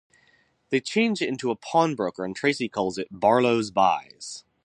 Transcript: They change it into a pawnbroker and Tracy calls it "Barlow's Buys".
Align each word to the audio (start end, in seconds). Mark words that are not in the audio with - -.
They 0.69 0.79
change 0.81 1.21
it 1.21 1.29
into 1.29 1.51
a 1.51 1.55
pawnbroker 1.55 2.25
and 2.25 2.35
Tracy 2.35 2.67
calls 2.67 2.97
it 2.97 3.07
"Barlow's 3.11 3.69
Buys". 3.69 4.43